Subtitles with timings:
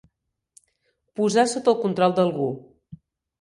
[1.19, 2.49] Posar sota el control d'algú.